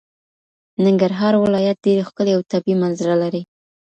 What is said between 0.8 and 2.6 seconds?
ننګرهار ولایت ډیر ښکلی او